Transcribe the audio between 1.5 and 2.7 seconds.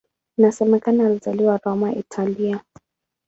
Roma, Italia.